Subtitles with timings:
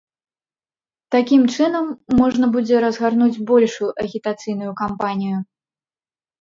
[1.15, 1.85] Такім чынам,
[2.21, 5.37] можна будзе разгарнуць большую агітацыйную кампанію.